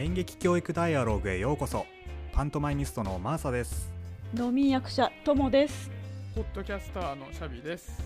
[0.00, 1.84] 演劇教育ダイアログへようこそ。
[2.32, 3.92] パントマイニストのマーサです。
[4.32, 5.90] 農民役者ともです。
[6.34, 8.02] ポッドキャスターのシャビです。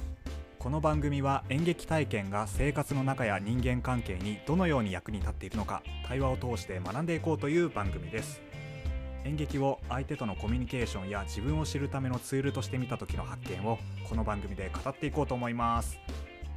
[0.59, 8.43] この番組は演劇体験が生活の中や人間関係にどのように役に立っているのか対話を通して学んでいこうという番組です。
[9.25, 15.97] 演劇を相手とのコミュニケーションや自分を知るためのツールとして見た時の発見をこの番組で語っていこうと思います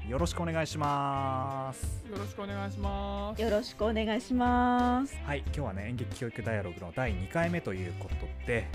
[0.07, 2.05] よろしくお願いします。
[2.09, 3.41] よろしくお願いします。
[3.41, 5.17] よろしくお願いします。
[5.25, 8.67] はい今日はね演劇教育ダイアログの第2回目ということで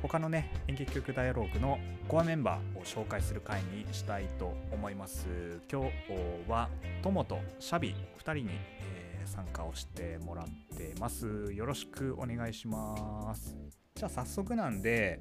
[0.00, 1.78] 他のね演劇教育ダイアログの
[2.08, 5.26] コアメンバーを紹介する回にしたいと思います。
[5.70, 6.70] 今日は
[7.02, 11.52] トモとシャビ2人に、えー参加をしてもらってます。
[11.52, 13.54] よろしくお願いします。
[13.94, 15.20] じゃあ早速なんで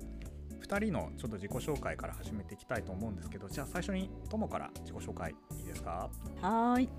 [0.61, 6.09] 2人のちょっと自己紹介から始めていきたいと思うんですけどじゃあ最初にトモから自己紹介いいですか？
[6.41, 6.89] はーい、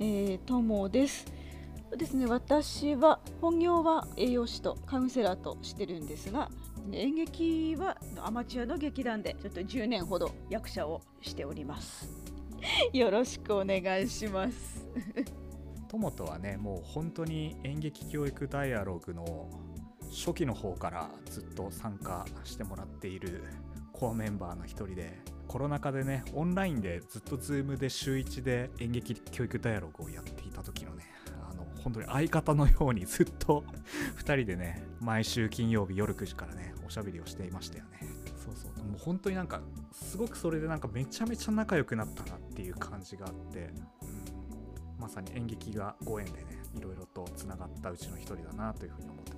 [0.00, 1.26] えー、ともです。
[1.96, 2.26] ですね。
[2.26, 6.50] 私は本業は栄養士とカウンセラーとしてるんですが
[6.92, 12.08] 演劇はアマチュアの劇団でちょっと10年ほど役者をしております。
[12.92, 14.86] よろしくお願いします。
[15.88, 19.48] トモとはねもう本当に演劇教育ダイアログの
[20.10, 23.44] 初期の方からずっと参加してもらっている
[23.92, 31.06] コアメンバーの一人でコロナ禍でねオンラインでずっと Zoom で週1で演劇教育ダイアログをやっていた時のね
[31.50, 33.64] あの本当に相方のようにずっと
[34.18, 38.00] 2人でね毎週金曜日夜9時からねおしゃべりをしていましたよね。
[38.36, 38.84] そうそう。
[38.84, 39.60] もう本当になんか
[39.92, 43.70] すごくそれでなんかめちゃめちゃ仲良くなったなっていう感じがあって、
[44.02, 49.37] うん、まさに演劇がご縁でねいろいろとつながったうちの一人だなというふうに思ってます。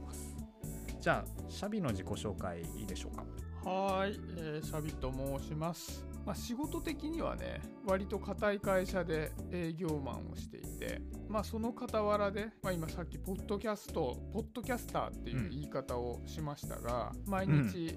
[1.01, 3.25] じゃあシャビの自己紹介いいでしょうか？
[3.69, 6.05] はーい、えーシャビと申します。
[6.27, 17.97] まあ、仕事的にはね割と固い会社で営業マンをしていてまあその傍らで、まあ、今さっきポッドキャストポッドキャスターっていう言い方をしましたが、毎日、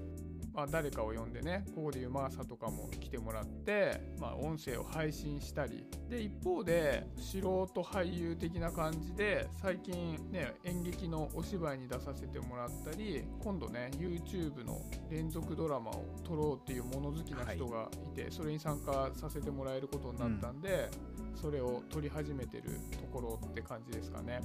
[0.54, 5.84] まあ、誰かを呼んでねここでいうマーサとかも来てもらって、まあ、音声を配信したり。
[6.08, 18.04] で一方で素人俳優的な感じで最近ね演劇のお芝居に出させてもらったり今度ね YouTube の連続ドラマを撮ろうっていう物好きな人がい。
[18.14, 20.88] て、それに参加させてもらえることになったんで、
[21.34, 24.40] それを撮り始めてるところって感じですかね。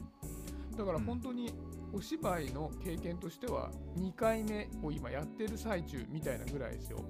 [0.79, 1.51] だから本当に
[1.91, 7.03] お芝居の経験としては2回目を今やってる最中みたいなぐらいですよ。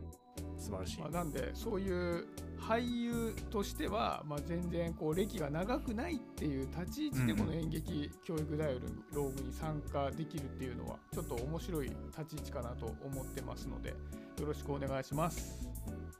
[0.57, 2.25] 素晴らしい、まあ、なんでそういう
[2.59, 8.71] 俳優としては、まあ、全然こう歴が長くないっていう立ち位置でこの演劇教育ダイア
[9.15, 13.95] ログに参加できるっていうのはちょっと面白い立ち位置かなと思ってますのでよ
[14.47, 15.69] ろしくお願いします。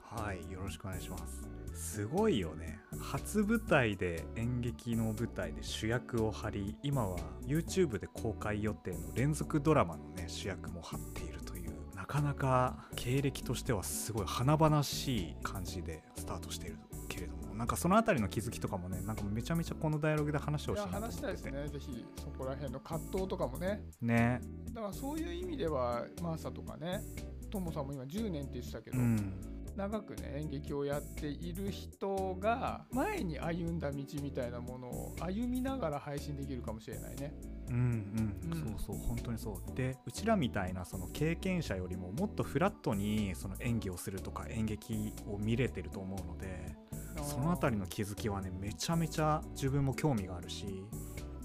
[0.04, 2.80] はいよろしくお願いしますすごいよね。
[3.00, 16.78] 初舞台で演劇の舞台で主役を張り今は YouTube で公開予定の連続ドラマのね主役も張っているというなかなか経歴としてはすごい華々しい感じでスタートしている
[17.08, 23.82] けれどもなんかそのあたりの気づきとかもねなんかめちゃめちゃこのダイアログで話してほいやしいなと思って話したいですね、ぜひそこら辺の葛藤とかもね。
[24.02, 24.42] ね。
[24.74, 27.02] だからそういう意味では、マーサとかね、
[27.50, 37.34] トモさんも今10年って言ってたけど、うん長くね演劇をやっている人が前に歩んだ道みたいなものを歩みながら配信できるかもしれないね。
[37.70, 38.78] うんうん、うん。
[38.78, 39.76] そうそう本当にそう。
[39.76, 46.76] でうちらみたいなその経験者よりももっとフラットにその演技をするとか演劇を見れてると思うので
[47.24, 50.84] そのあたりの気づきはねめちゃめちゃ自分も興味があるし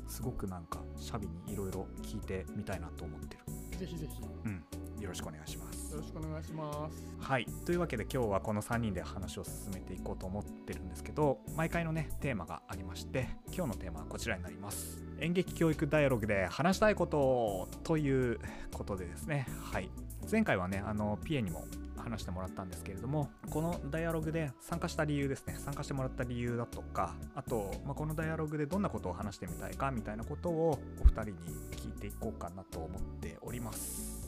[0.09, 3.79] すごくなんかシャビにいろいろ聞いてみたいなと思ってる。
[3.79, 4.21] ぜひぜひ。
[4.21, 4.65] ようん。
[5.01, 7.07] よろしくお願いしますよろしくお願いします。
[7.21, 7.47] はい。
[7.65, 15.03] というわけで今日はこの3人で話を進めていこうと思ってるんですけど毎回のねテーマがありまして今日のテーマはこちらになります。
[15.21, 18.41] 演劇教育ダイアログで話したいことという
[18.73, 19.47] ことでですね。
[19.63, 19.89] はい。
[20.31, 21.65] 前回はねあのピエにも
[21.97, 25.55] 話してもらったんですけれどもこのダイアログで参加した理由ですね。
[25.59, 31.35] 参加してもらった理由だとかあと、まあ、このダイアログでどんなことを話してみたいかみたいなことをお二人に
[31.77, 34.24] 聞いていこうかなと思っております。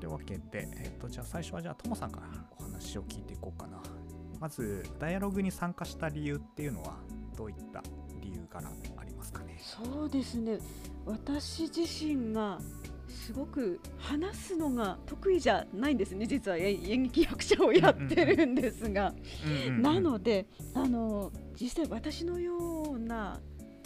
[0.00, 2.26] というわけで、えっとじゃあ最初はじゃあともさんから
[2.58, 3.78] お話を聞いていこうかな。
[4.38, 6.98] まずダイアログに参加した理由っていうのは
[7.36, 7.82] どういった
[8.20, 9.58] 理由からありますかね？
[9.60, 10.58] そうですね。
[11.06, 12.60] 私自身が
[13.08, 16.26] すごく話すのが得意じゃないんですね。
[16.26, 19.14] 実はえ演劇役者をやってるんですが、
[19.80, 23.40] なのであの実際私のような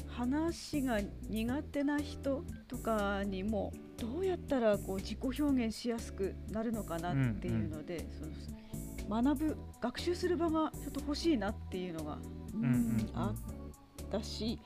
[0.09, 12.19] 話が苦手な人とかにもどうやったらこう自己表現しやすくなるのかなっていうので、その学ぶ学習する場がちょっと欲しいなっていうのが、
[12.55, 14.59] うんあったし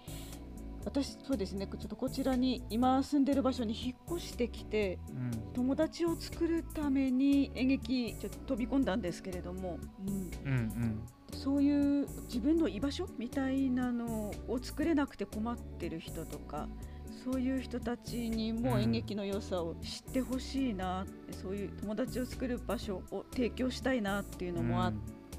[0.85, 1.67] 私そうですね。
[1.67, 5.31] ちょっとこちらに今住んでる場所に引っ越してきてうん。
[5.55, 11.03] 友達を作るために演劇ちょっと飛び込んだんですけれども、うん、うんうん。
[11.33, 16.69] そういう自分の居場所みたいなのを作れなくて困ってる人とか
[17.25, 21.06] そういう人たちにもうん演劇の良さを知ってほしいな、
[21.43, 24.93] そういう友達を作る場所を提供したいなっていうのもあっ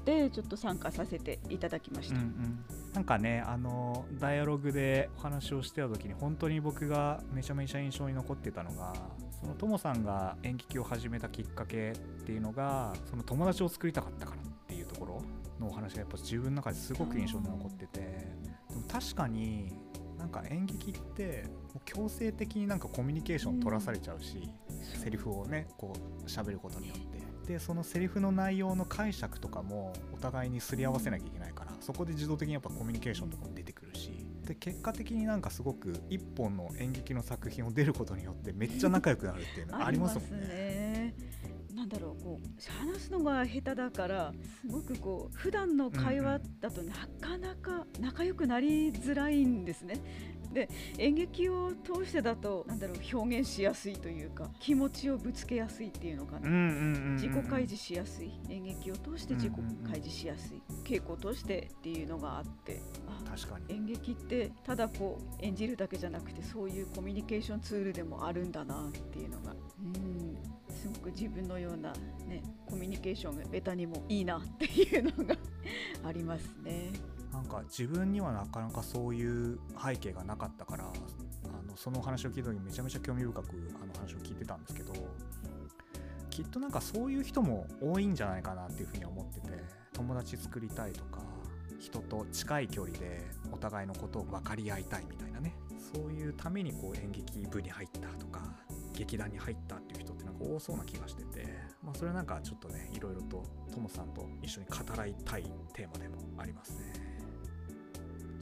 [0.04, 2.16] て、ちょっと参加させていただきました。
[2.16, 2.64] うんうん
[2.96, 8.94] なんかねあのダイアログでお話をしてた時に本当に僕がめちゃめちゃ印象に残ってたのが
[9.38, 15.22] そのともさんが演劇を始めたきっかけっていうのがその友達を作りたかったからっていうところ
[15.60, 19.70] のお話がやっぱ自分の中ですごく印象に残っててでも確かに
[20.18, 21.44] なんか演劇って
[21.84, 24.50] 強制的になんかコミュニケーション取らされちゃうし、
[25.02, 25.92] セリフをねこ
[26.22, 40.46] う喋ることによってでそのセリフの内容の解釈とかもお互いにすり合わせなきゃいけないからそこで自動的にやっぱコミュニケーションとかも出てくるしで結果的になんかすごく一本の演劇の作品を出ることによってめっちゃ仲良くなるっていうのはありますもんね。
[40.46, 41.14] ね。
[41.74, 44.32] なんだろうこう話すのが下手だから
[44.62, 50.00] すごくこう普段の会話だとなかなか仲良くなりづらいんですね。
[50.56, 56.48] で演劇を通してだとなんだろう表現しやすいというか気持ちをぶつけやすいっていうのかな。
[56.48, 59.52] うんうんうんうん自己開示しやすい演劇を通して自己
[59.84, 69.54] 開示しやすい稽古を通してっていうのがあってあ確かに演劇ってただこう演じるだけじゃなくてそういうコミュニケーションツールでもあるんだなっていうのがう
[69.98, 70.36] ん
[70.70, 71.92] すごく自分のような、
[72.28, 75.36] ね、コミュニケーションがベタにもいいなっていうのが
[76.04, 76.90] ありますね。
[77.36, 83.46] なんか自分にはなかなかそういう背景がなかったからあのその話を聞いた時にめちゃめちゃ興味深く
[83.82, 84.94] あの話を聞いてたんですけど
[86.30, 89.48] きっとなんかそういう人も多いんじゃないかなっていうふうに思ってて
[89.92, 91.20] 友達作りたいとか
[91.78, 93.22] 人と近い距離で
[93.52, 95.54] お互いのことを分かり合いたいみたいなね
[95.92, 98.40] そういうためにこう演劇部に入ったとか
[98.94, 101.46] 劇団に入ったっていう人ってなんか多そうな気がしてて、
[101.82, 105.42] まあ、それはなんかちょっとねいろいろとともさんと一緒に語らいたい
[105.74, 107.15] テーマでもありますね。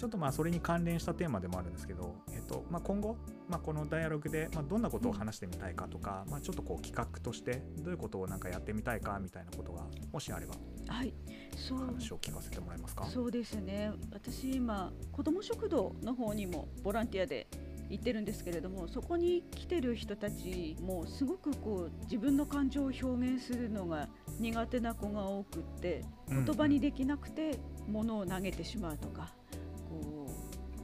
[0.05, 3.17] ちょっとまあそれに関連したテーマでもあるんですけど、えっとまあ、今後、
[3.49, 10.57] まあ、このダイアログで、まあ、どんなことを話してみたいかとか、まあ、ちょっとこう企画としてどういうことをなんかやってみたいかみたいなことがもしあれば
[10.89, 11.15] はい。
[11.57, 11.79] そう。
[11.79, 13.07] 話を聞かせてもらえますか？
[13.07, 13.93] そうですね。
[14.13, 17.47] 私今子ども食堂の方にもボランティアで
[17.89, 24.09] 行ってるんですけれどもそこに来てる人たちもすごくこう自分の感情を表現するのが
[24.41, 29.44] 苦手な子が多くって言葉にできなくて物を投げてしまうとかこ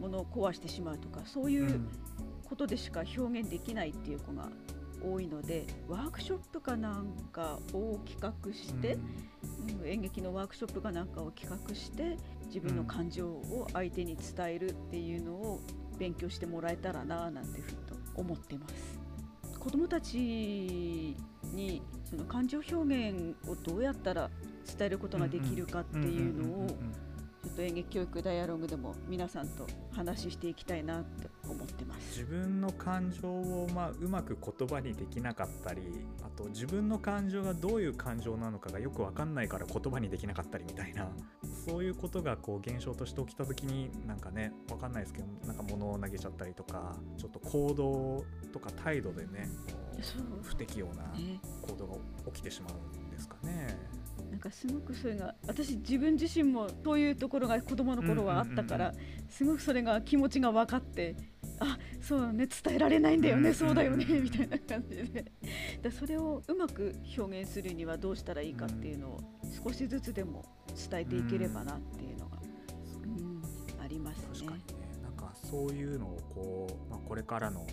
[0.00, 1.88] う物を壊してしまうとかそういううん。
[2.48, 4.48] ことでしか表現できないっていう子が
[5.00, 9.88] 多いのでワークショップかなんかを企画して、うん。
[9.88, 12.16] 演劇のワークショップかなんかを企画して
[12.46, 15.60] 自分の感情を相手に伝えるっていうのを
[15.98, 19.00] 勉強してもらえたらななんてふと思ってます。
[19.58, 24.30] 子どもたちにその感情表現をどうやったら
[24.66, 26.76] 伝えることができるかっていうのを
[27.60, 32.20] と演劇教育ダイアログでも皆さんと話していきたいなと思ってます。
[32.20, 35.82] 自分の感情をまあうまく言葉にできなかったり
[36.22, 41.10] あと自分の感情がどういう感情なのかがよく分かんないから言葉にできなかったりみたいな。
[41.66, 49.50] そういうことがこう現象として起きた時になんかね分かんないですけどなんか物を投げちゃったりとかちょっと行動とか態度でね
[50.42, 51.40] 不適応なね。
[51.60, 51.96] 行動が
[52.32, 53.76] 起きてしまうんですかね。
[54.40, 58.94] かすごくそれが私自分自身もそういうところが子供の頃はあったから、うん
[59.30, 61.14] すごくそれが気持ちが分かって
[61.60, 65.24] あそうだね伝えられないんだよね、うんそうだよね みたいな感じで。
[65.80, 69.20] だそれをうまく表現するにはどうしたらいいかっていうのを
[69.64, 70.44] 少しずつでも
[70.90, 72.38] 伝えていければなっていうのが、
[73.04, 73.42] うん
[73.80, 74.24] ありますね。
[74.32, 74.52] 確か。
[74.56, 74.64] にね。
[75.02, 77.64] なんかそういうのをこう、まあ、これからの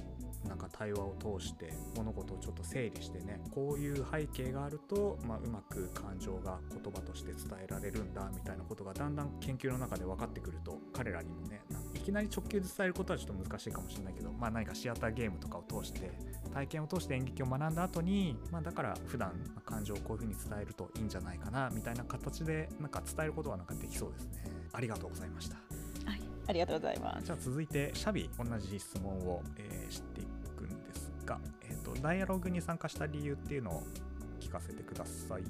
[0.47, 11.61] なんか対話を通して物事をちょっと整理してねこういう背景があると、まあ、うまく感情が言葉として伝えられるんだみたいなことがだんだん研究の中で分かってくると彼らにもね
[11.93, 16.11] いきなり直球で伝えることはちょっと難しいかもしれないけど、まあ、何かシアターゲームとかを通して
[16.53, 24.43] 体験を通して演劇を学んだ後に、まあ、だから普段まあ感情をこういうふうに伝えるといいんじゃないかなみたいな形でなんか伝えることはなんかできそうですね。
[24.73, 25.55] ありがとうございました。
[25.55, 27.25] はい、ありがとうございます。
[27.25, 30.21] じゃあ続いてシャビ同じ質問を、えーして
[32.01, 33.83] ダイアログに参加した理由っていうのを
[34.39, 35.43] 聞かせてください。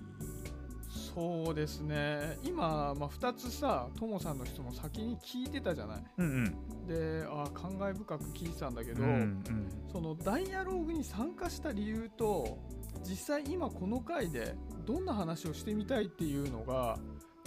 [0.90, 2.38] そうですね。
[2.44, 6.04] 今、まあ、2つさともさんの質問先に聞いてたじゃない。
[6.18, 6.56] うん
[6.88, 9.68] であ感慨深く聞いてたんだけうんど、うん。
[9.92, 12.58] そのダイアログに参加した理由と
[13.04, 16.98] 実際今この回でどんな話をしてみたいっていうのが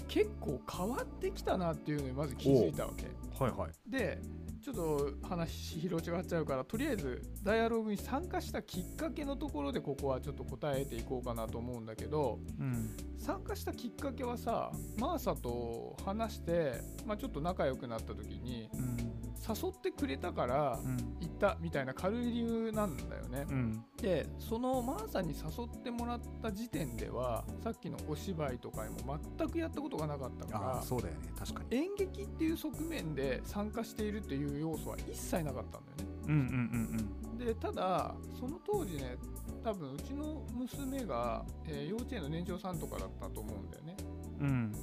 [0.08, 3.06] 結構変わってきたなっていうのにまず気づいたわけ。
[3.42, 3.70] はいはい。
[3.90, 4.20] で
[4.62, 16.74] ちょっと話広がっちゃうからとりあえずダイアログに参加したきっかけのところでここはちょっと答えていこうかなと思うんだけど、うん、参加したきっかけはさマーサと話して、
[17.06, 20.78] まあ、ちょっと仲良くなった時に、うん、誘ってくれたから
[21.20, 23.46] 行ったみたいな軽い理由なんだよね。
[23.48, 36.10] うん、でそのマーサに誘ってもらった時点ではさっきのお芝居とかにも全くやったことがなかったからそうだよね確かに演劇っていう側面で参加しているっていう要素は一切なかったんだよね。
[36.26, 39.16] うんうんうんうん、でただその当時ね
[39.64, 43.96] 多分うちの娘が、えー、幼稚園の年長さんとかだったと思うんだよね。
[44.40, 44.74] うん、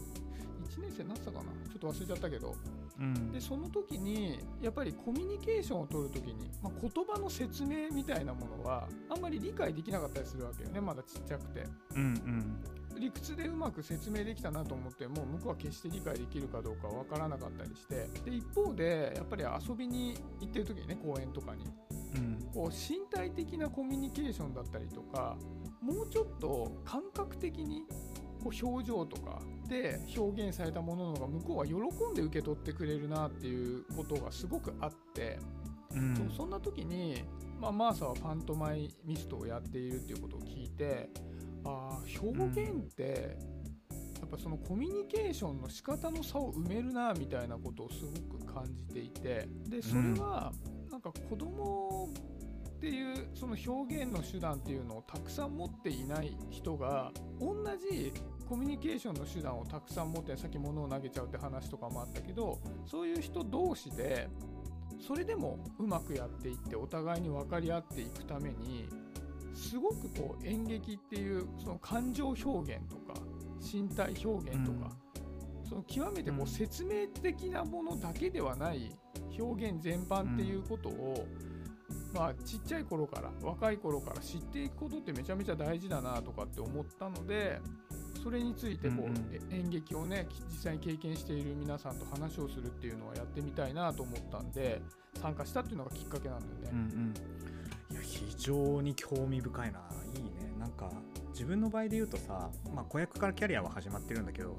[0.78, 1.44] 1年生になってたかな？
[1.44, 2.56] ちょっと忘れちゃったけど。
[3.00, 10.82] うん、でその時にやっぱりコミュニケーションを取る時に、まあ、言葉の説明みたいなものはあんまり理解できなかったりするわけよね。
[10.82, 11.66] まだちっちゃくて。
[11.96, 12.64] うんうん。
[13.00, 18.08] 理屈でうまく説明できたなと思っても向こうは決して理解できるかどうか分からなかったりして。
[18.28, 21.66] で一方でやっぱり遊びに行ってる時にね公園とかに、
[22.16, 25.38] うん、こう身体的なコミュニケーションだったりとか
[25.80, 27.84] もうちょっと感覚的に
[28.38, 35.40] こう表情とかで表現されたものの方が向こうは喜んで受け取ってくれるなっていうことがすごくあって、
[35.94, 37.24] うん、そそんな時に、
[37.60, 41.10] まあ、マーサはパントマイミストをやっているっていうことを聞いて
[41.66, 43.38] あ表現って、
[44.20, 50.52] やっぱそのコミュニケーションの仕方の差を埋めるなみたいなことをすごく感じていてでそれは
[50.90, 52.10] なんか子供
[52.78, 57.56] っていうその表現の手段っていうのをたくさん持っていない人が同
[57.90, 58.14] じ
[58.48, 64.30] コミュニケーションの手段をたくさん持ってさっき物を投げちゃうって話とかもあったけどそういう人同士で
[65.06, 68.88] それでもうまくやっていってお互いに分かり合っていくために
[69.56, 73.20] すごくこう演劇っていうその感情表現とか
[73.60, 74.92] 身体表現とか、
[75.64, 78.96] うん、その極めてこう説明的なものだけではない
[79.40, 81.28] 表現全般っていうことを、
[82.14, 87.60] まあ、ちっちゃい頃から若い頃から知っていくことってめちゃめちゃ大事だなとかって思ったので
[88.24, 94.82] それについてこう、うんうん、演劇をね実際に経験している皆さんと話をするっていうのはやってみたいなと思ったんで
[95.22, 96.70] 参加したっていうのがきっかけなんだよね。
[96.72, 97.14] うん
[97.90, 97.94] うん。
[97.94, 99.80] いや非常に興味深いな。
[100.16, 100.54] いいね。
[100.60, 100.92] なんか
[101.30, 104.58] 自分の場合で言うとさ、まあ、子役からキャリアは始まってるんだけど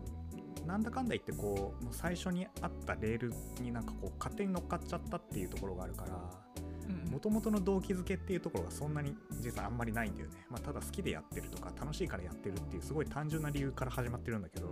[0.66, 6.30] なんだかんだ言ってこう最初にあったレールになんかこう勝手に乗っかっちゃったっていうところがあるから
[7.10, 14.68] もともとの動機づけっていうところがそんなに実はあんまりないんだよね、まあ、ただ好きでやってるとか楽しいからやってるっていうすごい単純な理由から始まってるんだけど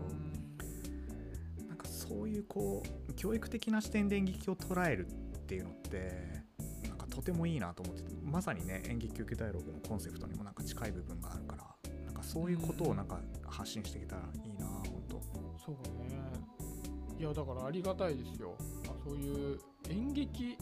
[1.69, 6.43] なんかそういうこう教育的な視点で演劇を捉えるっていうのって
[6.89, 11.65] なんかとてもいいなと思っててまさにね演劇受けダイアログのコンセプトにもなんか近い部分があるから
[12.05, 15.21] なんかそういうことをなんか発信していけたらいいな本当
[15.65, 16.57] そうね。
[17.19, 18.55] いやだからありがたいですよ、
[18.87, 19.59] まあ、そういう
[19.89, 20.59] 演劇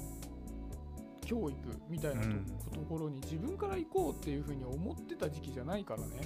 [1.24, 1.56] 教育
[1.88, 2.22] みたいな
[2.72, 6.20] と,、ころに自分から行こうっていうふうに思ってた時期じゃないからね。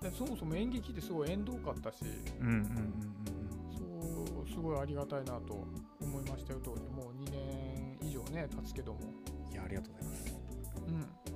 [0.00, 2.04] でそもそも演劇ってすごい縁遠かったし、
[3.76, 5.66] そうすごいありがたいなと
[6.00, 9.00] 思いましたよ当時もう2年以上ね経つけども。
[9.50, 10.38] いやありがとうございます、
[10.86, 10.90] う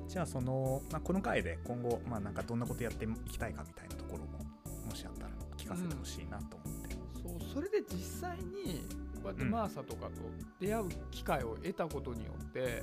[0.04, 4.38] ん、じゃあその、まあ、この回で今後、まあ、なんかどんなことやっていきたいかみたいなところも
[4.88, 8.86] もしあったら聞かせてほしいなと思って、うん、そうそれで実際に
[9.22, 10.12] こうやってマーサとかと
[10.60, 12.82] 出会う機会を得たことによって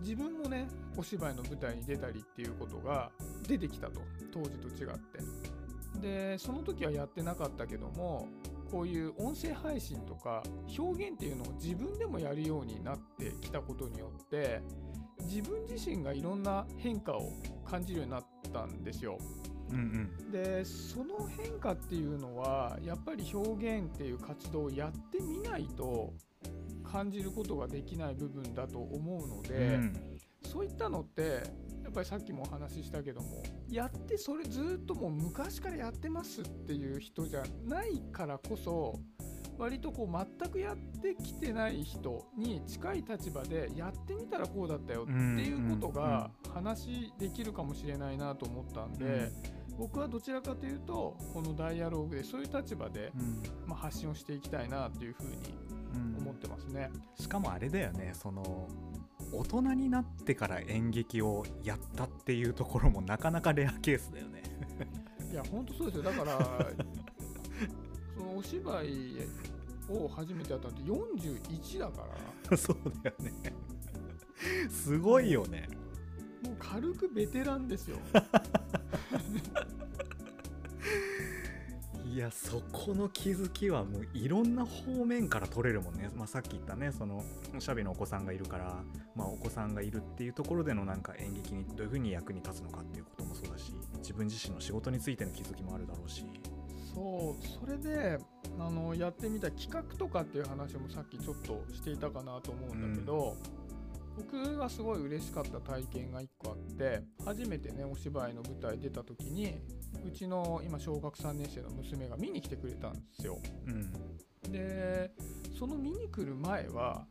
[0.00, 3.10] 自分もねお芝居の舞台に出たりっていうことが
[3.46, 4.00] 出てきたと。
[4.32, 6.00] 当時と違って。
[6.00, 8.28] でその時はやってなかったけども
[8.70, 10.42] こういう音声配信とか
[10.76, 14.60] 表現っていうのを自分でもやるようになってきたことによって
[15.22, 17.32] 自分自身がいろんな変化を
[17.64, 19.18] 感じるようになったんですよ。
[19.70, 26.12] うんうん、でその変化っていうのはやっぱり表現っていう活動をやってみないと
[26.84, 29.92] 感じることができない部分だと思うので、うん、
[30.44, 31.42] そういったのって
[31.82, 38.98] やっぱりさっきもお話ししたけどもやってそれずっともう昔からやってますっていう人じゃないからこそ
[39.58, 49.30] 割とこう全くやってきてない人に近い立場でやってみたらこうだったよっていうことが話できるかもしれないなと思ったんで。
[49.78, 53.12] 僕はどちらかというとこのダイアログでそういう立場で、
[53.66, 55.36] まあ、発信をしていきたいなというふうに
[56.18, 58.68] 思ってますね、うん、しかもあれだよねその
[59.32, 64.42] 大人になってから演劇をやったっていうところもなかなかレアケースだよね。
[65.32, 66.02] いや本当そうですよ。
[66.04, 66.38] だから
[68.16, 69.26] そのお芝居
[69.88, 72.06] を初めてやったのって41だか
[72.50, 72.56] ら。
[72.56, 73.32] そうだよね。
[74.70, 75.68] すごいよね。
[76.42, 77.98] もう軽くベテランですよ
[82.16, 87.22] いやそこの気づきはもういろんな方面から取れるもんね、まあ、さっき言ったねその
[87.58, 88.82] シャビのお子さんがいるから、
[89.14, 96.24] まあ、お子さんがいるっていうところでのなんか演劇にどういうふうに役に立つのかっていうこともそうだし自分自身の仕事についての気づきもあるだろうし。
[96.94, 98.18] そうそれで
[98.58, 103.65] あのやってみた企画とかっていう話もさっきちょっとしていたかなと思うんだけど、うん、
[104.16, 109.54] 僕がすごい嬉しかった体験が1個あって初めてねお芝居の舞台出た時に
[110.06, 113.38] うちの今小学3年生の娘が見に来てくれたんですよ。
[113.66, 115.10] うん、で
[115.58, 117.06] その見に来る前は、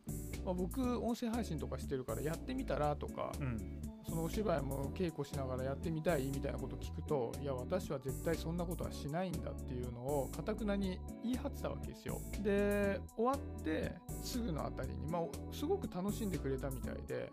[0.46, 12.22] まあ、僕音声配信とかしてるからやってみたらとか、うん、そのお芝居も稽古しながらやってみたいみたいなこと聞くといや私は絶対そんなことはしないんだっていうのをかたくなに言い張ってたわけですよ。
[12.44, 15.22] で終わってすぐのあたりに、まあ、
[15.52, 17.32] すごく楽しんでくれたみたいで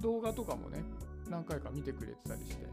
[0.00, 0.84] 動画とかもね
[1.28, 2.66] 何回か見てくれてたりして。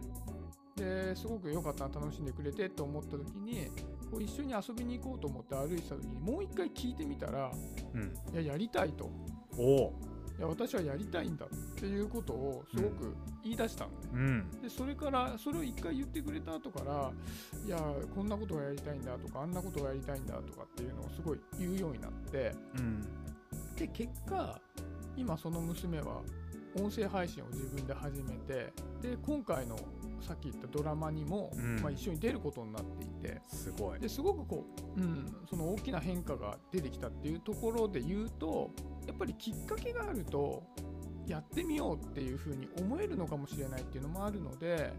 [0.75, 3.67] ですごく良かったな楽しんでくれてと思った時に
[4.09, 7.51] こう一緒に遊びに行こうと思って歩いてた時にもう一回聞いてみたら、
[7.93, 9.11] うん、いややりたいと
[9.59, 9.93] お
[10.37, 13.13] いや私はやりたいんだっていうことをすごく
[13.43, 17.11] 言い出したのね、うん、でそれからそれを一回言ってくれた後から
[17.65, 17.77] いや
[18.15, 23.01] こんなことがやりたいんだとかあんなことがやりたいんだとかっていうのをすごい言うようになって、うん、
[23.75, 24.61] で結果
[25.17, 26.21] 今その娘は
[26.75, 29.75] 音声配信を自分で始めてで今回の
[30.21, 33.99] さっき言ったドラマにも、うん、まあ、一緒に出ることになっていてすごい。
[33.99, 34.65] ですごくこ
[34.97, 38.71] う、うん、その大きな変化が出てきたっていうところで言うと
[39.09, 40.63] やっぱりきっかけがあると
[41.25, 44.93] やってみようっていうふうに思えるのかもしれないっていうのもあるので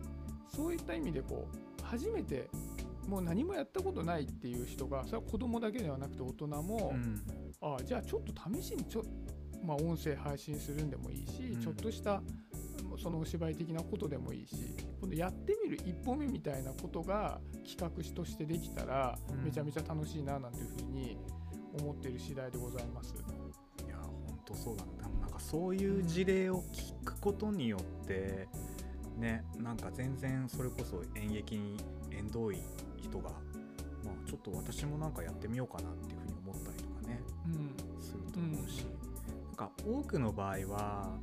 [0.48, 2.50] そういった意味でこう初めて
[3.06, 7.22] もう何もやったことないっていう人がそれは子供だけではなくて大人も、うん、
[7.60, 9.04] ああじゃあちょっと試しにちょ、
[9.64, 12.20] まあ、音声配信するんでもいいし、うん、ちょっとした
[13.00, 14.56] そのお芝居的なことでもいいし
[15.00, 21.16] 今度やってみる一歩目みたいなことが企画としてできたらめちゃめちゃ楽しいななんていうふうに
[21.80, 23.14] 思っている次第でございます。
[24.50, 28.48] 当そうだななんかそういう事例を聞くことによって
[29.16, 31.76] ねなんか全然それこそ演劇に
[32.10, 32.58] 縁遠い
[32.96, 33.30] 人が、
[34.04, 38.84] まあ、ちょっと私もなんかやってみようかなっていうふうに思ったりとかね、うん、すると思うし、
[39.28, 41.16] うん、なんか多くの場合は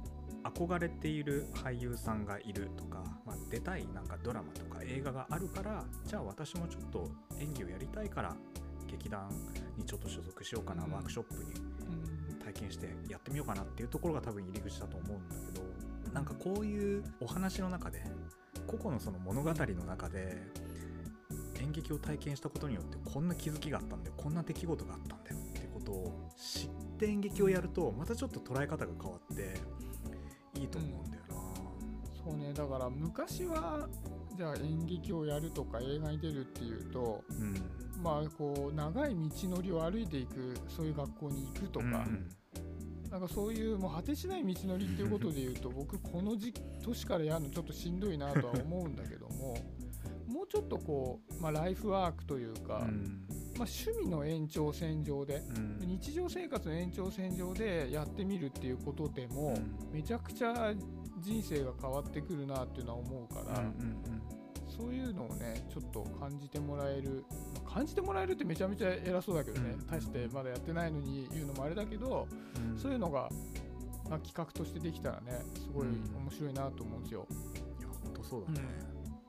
[0.43, 7.09] 憧れている俳優さんがいるとか、まあ、出たいなんかドラマとか映画があるからじゃあ私もちょっと
[7.39, 8.35] 演技をやりたいから
[8.89, 9.29] 劇団
[9.77, 11.51] にちょっと所属しようかな、うん、ワークショップに
[12.47, 15.65] 体験してやってみようかなっていうところが多分入り口だと思うんだけど
[16.13, 18.03] なんかこういうお話の中で
[18.65, 20.37] 個々のその物語の中で
[21.59, 29.53] 演劇を体験したことによってこんな気づきがあったんだよこんな出来事があったんだよってことを知って演劇をやるとまたちょっと捉え方が変わって
[30.59, 33.87] いいと思うんだよな、うん、そうねだから昔は
[34.35, 37.53] じゃあ演劇をやるとか映画に出るっていうと、うん、
[38.01, 42.29] まあこう長い道のりを歩いていくそういう学校に行くとか、うん、
[43.09, 49.57] なんかそういうもう果てしない道のりっていうことで言うと 僕この時年からやるのちょっとしんどいなとは思うんだけども
[50.27, 53.25] もうちょっとこう、まあ、ライフワークというか、うん。
[53.57, 55.41] まあ、趣味の延長線上で、
[55.81, 60.73] うん、日常生活の延長線上でやってみるっていうことでも、うん、めちゃくちゃ
[61.19, 64.46] 人生が変わってくるなっていうのは思うから、うんうんうん、
[64.77, 72.27] そういうのをねちょっと感じてもらえる、まあ、感じてもらえるってめちゃめちゃ偉そうだけどね、うん、大してまだやってないのに言うのもあれだけど、
[72.75, 73.29] そういうのが、
[74.09, 77.27] まあ、企画としてできたらねすごい面白いなと思うんですよ。
[77.79, 78.59] いや本当そうだね、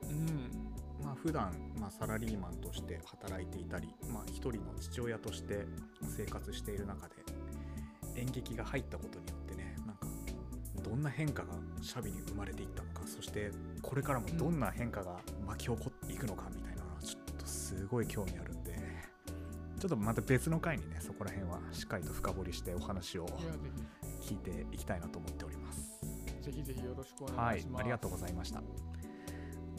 [0.03, 1.05] うん。
[1.05, 5.65] まあ普段まあサラリーマンとして働いていたり、まあ、一人の父親として
[6.15, 7.15] 生活している中で
[8.15, 10.07] 演劇が入ったことによってねなんか
[10.83, 18.77] どんな変化がシャビに生まれていったのかそしてこれからもどんな変化が巻き起こっていくのかみたいなのはちょっとすごい興味あるんで
[19.79, 23.25] ちょっとまた別の回にねそこら辺はしっかりと深掘りしてお話を
[24.21, 26.01] 聞いていきたいなと思っております。
[26.41, 27.73] ぜひぜひよろしくお願いします。
[27.75, 28.61] はい、ありがとうございました。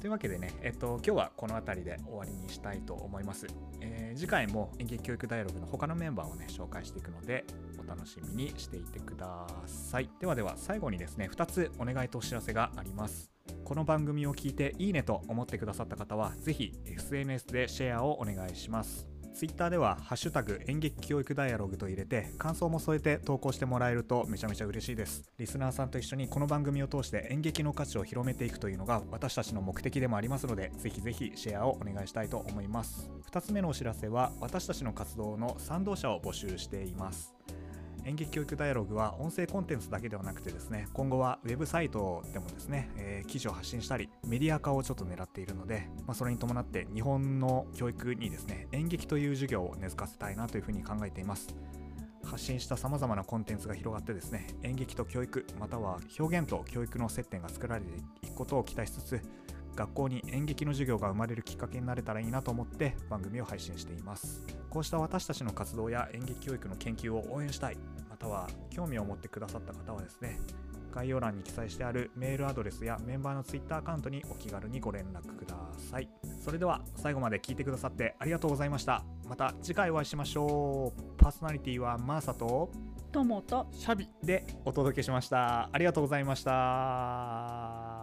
[0.01, 3.47] というわけでね、えっと、今日はこの辺りで終わりにしたいと思います。
[3.83, 7.45] えー、次回も演劇教育ダイアログの他のメンバーをね、紹介していくので、
[7.79, 10.09] お楽しみにしていてください。
[10.19, 13.31] ではでは、最後にですね、2つお願いとお知らせがあります。
[13.71, 19.07] この番組を聞いていいねと思ってくださった方は、ぜひ SNS でシェアをお願いします。
[19.33, 25.23] Twitter では「ハッシュタグ演劇教育ダイアログ」と入れて感想も添えて投稿してもらえるとめちゃめちゃ嬉しいです。
[25.39, 33.09] リスナーさんと一緒にこの番組を通して演劇の価値を広めていくというのが私たちの目的でもありますのでぜひぜひシェアをお願いしたいと思います。
[33.31, 37.33] 2つ目のお知らせは私たちの活動の賛同者を募集しています。
[38.05, 51.55] 演劇教育ダイアログは音声コンテンツだけではなくてですね今後はウェブサイトでもですね、えー、記事を発信したりメディア化をちょっと狙っているので、まあ、それに伴って日本の教育にですね演劇という授業を根付かせたいなというふうに考えています。
[52.25, 59.21] 発信したさまざまなコンテンツが広がってですね演劇と教育または表現と教育の接点が作られていくことを期待しつつ
[59.75, 64.45] 学校に演劇の授業が生まれるきっかけになれたらいいなと思って番組を配信しています。
[64.69, 67.77] こうした私たちの活動や演劇教育の研究を応援したい。
[68.09, 70.39] または興味を持ってくださった方はですね
[70.93, 76.09] 概要欄に記載してあるメールアドレスやメンバーの Twitter アカウントにお気軽にご連絡ください。
[76.45, 79.05] それでは最後まで聞いてくださってありがとうございました。
[79.29, 81.01] また次回お会いしましょう。
[81.17, 82.71] パーソナリティはマーサと
[83.13, 85.69] トモとシャビでお届けしました。
[85.73, 88.00] ありがとうございました